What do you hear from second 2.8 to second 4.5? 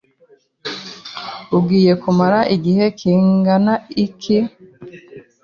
kingana iki?